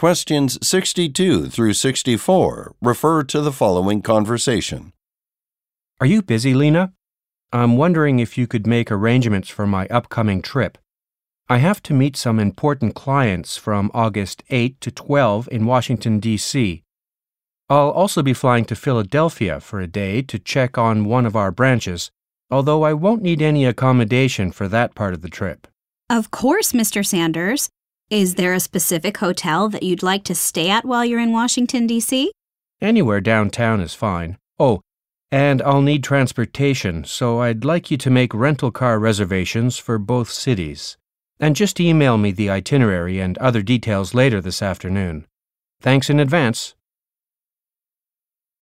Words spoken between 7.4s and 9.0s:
I'm wondering if you could make